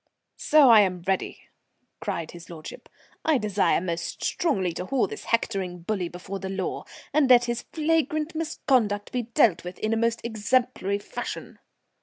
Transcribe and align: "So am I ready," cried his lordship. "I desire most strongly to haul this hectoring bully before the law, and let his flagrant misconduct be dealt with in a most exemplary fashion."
"So 0.39 0.73
am 0.73 1.03
I 1.05 1.11
ready," 1.11 1.41
cried 1.99 2.31
his 2.31 2.49
lordship. 2.49 2.89
"I 3.23 3.37
desire 3.37 3.79
most 3.79 4.23
strongly 4.23 4.73
to 4.73 4.85
haul 4.87 5.05
this 5.05 5.25
hectoring 5.25 5.81
bully 5.83 6.09
before 6.09 6.39
the 6.39 6.49
law, 6.49 6.85
and 7.13 7.29
let 7.29 7.45
his 7.45 7.65
flagrant 7.71 8.33
misconduct 8.33 9.11
be 9.11 9.21
dealt 9.21 9.63
with 9.63 9.77
in 9.77 9.93
a 9.93 9.97
most 9.97 10.19
exemplary 10.23 10.97
fashion." 10.97 11.59